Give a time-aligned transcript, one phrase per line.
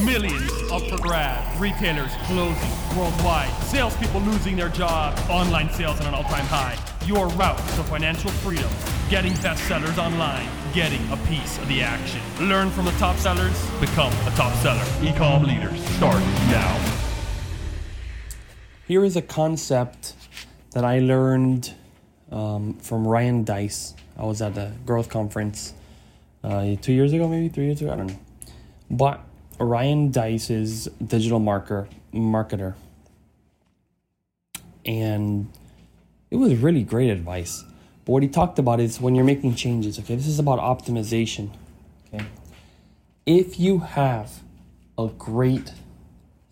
[0.00, 1.60] Millions up for grabs.
[1.60, 3.52] Retailers closing worldwide.
[3.64, 5.20] Salespeople losing their jobs.
[5.28, 6.78] Online sales at an all-time high.
[7.06, 8.70] Your route to financial freedom.
[9.10, 10.48] Getting bestsellers online.
[10.72, 12.22] Getting a piece of the action.
[12.40, 13.52] Learn from the top sellers.
[13.80, 14.80] Become a top seller.
[15.02, 15.78] Ecom leaders.
[15.96, 16.94] Start now.
[18.88, 20.14] Here is a concept
[20.70, 21.74] that I learned
[22.30, 23.94] um, from Ryan Deiss.
[24.16, 25.74] I was at a growth conference
[26.42, 27.92] uh, two years ago, maybe three years ago.
[27.92, 28.18] I don't know.
[28.90, 29.20] But
[29.64, 32.74] Ryan Deiss is digital marker marketer,
[34.84, 35.50] and
[36.30, 37.64] it was really great advice.
[38.04, 39.98] But what he talked about is when you're making changes.
[39.98, 41.50] Okay, this is about optimization.
[42.12, 42.24] Okay,
[43.26, 44.40] if you have
[44.98, 45.72] a great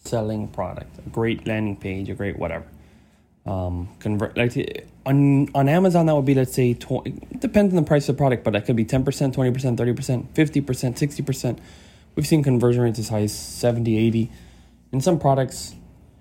[0.04, 2.66] selling product, a great landing page, a great whatever,
[3.44, 7.86] um, convert like on on Amazon that would be let's say 20, depends on the
[7.86, 10.60] price of the product, but that could be ten percent, twenty percent, thirty percent, fifty
[10.60, 11.58] percent, sixty percent
[12.16, 14.30] We've seen conversion rates as high as 70, 80.
[14.92, 15.74] In some products,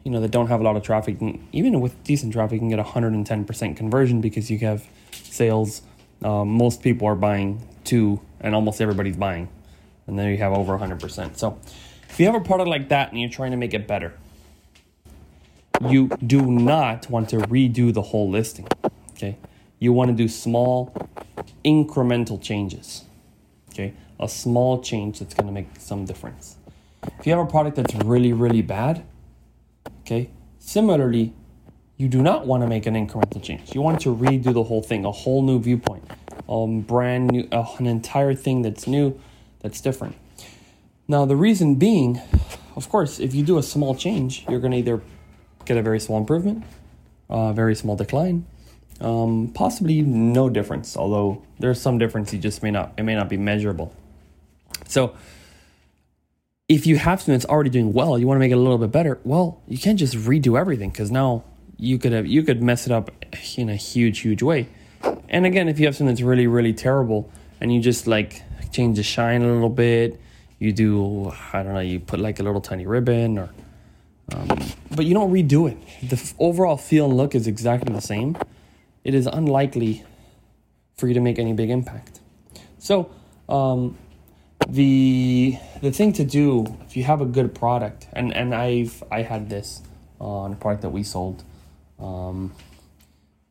[0.04, 1.18] you know, that don't have a lot of traffic,
[1.52, 5.82] even with decent traffic, you can get 110% conversion because you have sales.
[6.24, 9.50] Um, most people are buying two, and almost everybody's buying.
[10.08, 11.38] And then you have over 100%.
[11.38, 11.60] So
[12.10, 14.14] if you have a product like that and you're trying to make it better,
[15.88, 18.68] you do not want to redo the whole listing.
[19.12, 19.38] Okay.
[19.80, 20.94] You want to do small
[21.64, 23.06] incremental changes.
[23.72, 26.58] Okay a small change that's going to make some difference.
[27.20, 29.06] If you have a product that's really, really bad,
[30.02, 31.34] okay, similarly,
[31.98, 33.74] you do not want to make an incremental change.
[33.74, 36.04] You want to redo the whole thing, a whole new viewpoint,
[36.48, 39.20] um, brand new, uh, an entire thing that's new,
[39.62, 40.16] that's different.
[41.08, 42.22] Now, the reason being,
[42.76, 45.02] of course, if you do a small change, you're going to either
[45.66, 46.64] get a very small improvement,
[47.30, 48.46] a very small decline,
[49.02, 50.96] um, possibly no difference.
[50.96, 53.94] Although there's some difference, you just may not it may not be measurable.
[54.90, 55.16] So
[56.68, 58.78] if you have something that's already doing well, you want to make it a little
[58.78, 59.20] bit better.
[59.24, 61.44] Well, you can't just redo everything because now
[61.78, 63.12] you could have you could mess it up
[63.56, 64.68] in a huge huge way.
[65.30, 67.32] And again, if you have something that's really really terrible
[67.62, 70.20] and you just like change the shine a little bit,
[70.58, 73.50] you do I don't know, you put like a little tiny ribbon or
[74.34, 74.48] um,
[74.96, 75.78] but you don't redo it.
[76.08, 78.38] The f- overall feel and look is exactly the same.
[79.04, 80.04] It is unlikely
[80.98, 82.20] for you to make any big impact.
[82.78, 83.10] So,
[83.48, 83.98] um,
[84.70, 89.24] the the thing to do if you have a good product and and I've I
[89.24, 89.82] had this
[90.20, 91.44] on a product that we sold
[92.00, 92.54] um,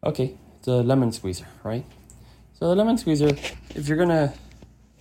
[0.05, 1.85] okay the lemon squeezer right?
[2.55, 3.29] So the lemon squeezer
[3.75, 4.35] if you're gonna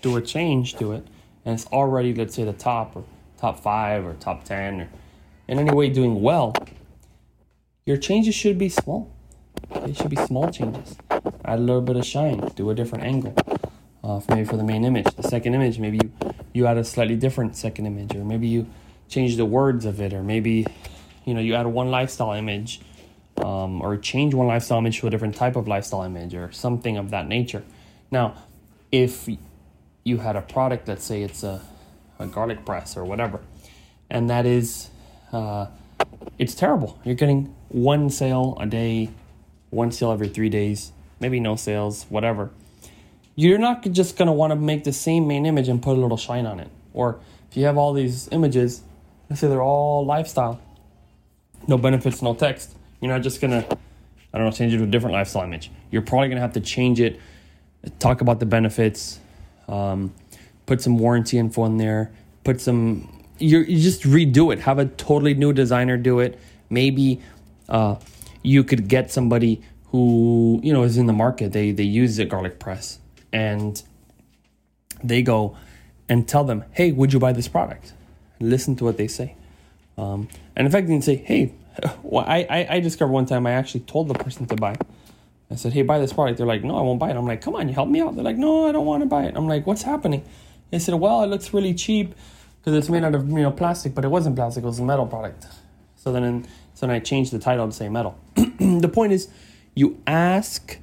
[0.01, 1.05] do a change to it
[1.45, 3.03] and it's already let's say the top or
[3.37, 4.89] top five or top 10 or
[5.47, 6.53] in any way doing well
[7.85, 9.09] your changes should be small.
[9.85, 10.97] They should be small changes.
[11.45, 13.33] Add a little bit of shine do a different angle
[14.07, 15.05] uh, maybe for the main image.
[15.15, 18.65] The second image, maybe you, you add a slightly different second image, or maybe you
[19.09, 20.65] change the words of it, or maybe
[21.25, 22.79] you know you add one lifestyle image,
[23.43, 26.97] um, or change one lifestyle image to a different type of lifestyle image, or something
[26.97, 27.63] of that nature.
[28.09, 28.35] Now,
[28.91, 29.27] if
[30.05, 31.61] you had a product, let's say it's a,
[32.17, 33.41] a garlic press or whatever,
[34.09, 34.89] and that is
[35.33, 35.67] uh,
[36.37, 36.97] it's terrible.
[37.03, 39.09] You're getting one sale a day,
[39.69, 42.51] one sale every three days, maybe no sales, whatever
[43.37, 46.01] you're not just going to want to make the same main image and put a
[46.01, 46.69] little shine on it.
[46.91, 48.81] Or if you have all these images,
[49.29, 50.59] let's say they're all lifestyle,
[51.67, 53.77] no benefits, no text, you're not just going to,
[54.33, 55.69] I don't know, change it to a different lifestyle image.
[55.91, 57.19] You're probably going to have to change it,
[57.99, 59.19] talk about the benefits,
[59.67, 60.15] um,
[60.65, 62.11] put some warranty info in there,
[62.43, 66.39] put some, you you just redo it, have a totally new designer do it.
[66.71, 67.21] Maybe
[67.69, 67.97] uh,
[68.41, 69.61] you could get somebody
[69.91, 72.97] who, you know, is in the market, they, they use the garlic press
[73.37, 73.83] and
[75.03, 75.55] they go
[76.09, 77.93] and tell them, hey, would you buy this product?
[78.39, 79.35] Listen to what they say.
[79.95, 81.53] Um, and in fact, they can say, hey,
[82.01, 84.75] well, I, I, I discovered one time I actually told the person to buy.
[85.51, 86.39] I said, hey, buy this product.
[86.39, 87.15] They're like, no, I won't buy it.
[87.15, 88.15] I'm like, come on, you help me out.
[88.15, 89.37] They're like, no, I don't want to buy it.
[89.37, 90.23] I'm like, what's happening?
[90.71, 92.15] They said, well, it looks really cheap
[92.59, 94.63] because it's made out of you know plastic, but it wasn't plastic.
[94.63, 95.45] It was a metal product.
[95.95, 96.43] So then, in,
[96.73, 98.19] so then I changed the title to say metal.
[98.35, 99.29] the point is,
[99.75, 100.79] you ask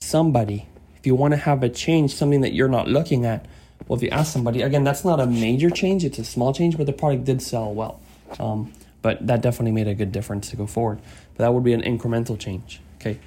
[0.00, 0.68] somebody
[1.00, 3.46] if you want to have a change, something that you're not looking at,
[3.88, 6.76] well, if you ask somebody, again, that's not a major change, it's a small change,
[6.76, 8.00] but the product did sell well.
[8.38, 11.00] Um, but that definitely made a good difference to go forward.
[11.34, 12.82] But that would be an incremental change.
[13.00, 13.18] Okay.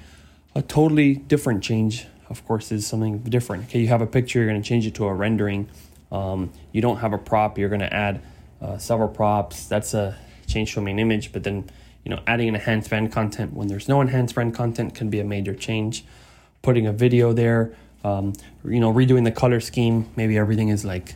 [0.54, 3.64] A totally different change, of course, is something different.
[3.64, 3.80] Okay.
[3.80, 5.68] You have a picture, you're going to change it to a rendering.
[6.12, 8.22] Um, you don't have a prop, you're going to add
[8.62, 9.66] uh, several props.
[9.66, 10.16] That's a
[10.46, 11.68] change to a main image, but then,
[12.04, 15.18] you know, adding an enhanced brand content when there's no enhanced brand content can be
[15.18, 16.04] a major change
[16.64, 18.32] putting a video there, um,
[18.64, 20.08] you know, redoing the color scheme.
[20.16, 21.14] Maybe everything is like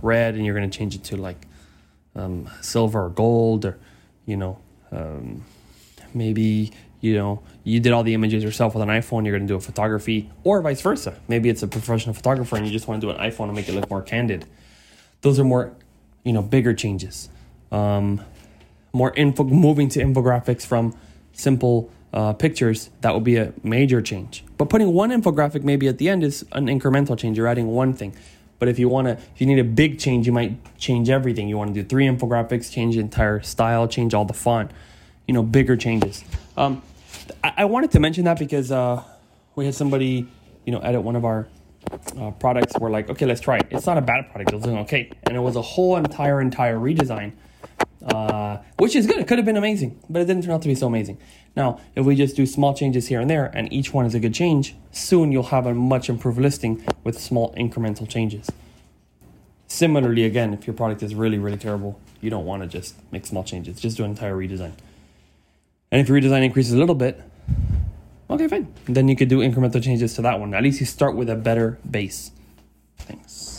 [0.00, 1.46] red and you're going to change it to like
[2.16, 3.78] um, silver or gold, or
[4.24, 4.58] you know,
[4.90, 5.44] um,
[6.14, 9.52] maybe you know you did all the images yourself with an iphone you're going to
[9.52, 11.20] do a photography or vice versa.
[11.28, 13.68] Maybe it's a professional photographer and you just want to do an iphone and make
[13.68, 14.46] it look more candid.
[15.20, 15.74] Those are more
[16.22, 17.28] you know bigger changes.
[17.72, 18.20] Um,
[18.92, 20.96] more info moving to infographics from
[21.32, 24.42] simple uh, pictures that would be a major change.
[24.56, 27.36] But putting one infographic maybe at the end is an incremental change.
[27.36, 28.16] You're adding one thing.
[28.58, 31.48] But if you want to if you need a big change you might change everything.
[31.48, 34.70] You want to do three infographics change the entire style change all the font
[35.26, 36.24] you know bigger changes.
[36.56, 36.82] Um,
[37.42, 39.02] I, I wanted to mention that because uh,
[39.54, 40.26] we had somebody,
[40.64, 41.48] you know, edit one of our
[42.18, 42.74] uh, products.
[42.78, 43.68] We're like, okay, let's try it.
[43.70, 44.52] It's not a bad product.
[44.52, 47.32] It was doing okay, and it was a whole entire entire redesign,
[48.04, 49.18] uh, which is good.
[49.18, 51.18] It could have been amazing, but it didn't turn out to be so amazing.
[51.56, 54.20] Now, if we just do small changes here and there, and each one is a
[54.20, 58.50] good change, soon you'll have a much improved listing with small incremental changes.
[59.66, 63.26] Similarly, again, if your product is really, really terrible, you don't want to just make
[63.26, 63.80] small changes.
[63.80, 64.72] Just do an entire redesign.
[65.90, 67.20] And if your redesign increases a little bit,
[68.28, 68.72] okay, fine.
[68.86, 70.54] Then you could do incremental changes to that one.
[70.54, 72.32] At least you start with a better base.
[72.98, 73.53] Thanks.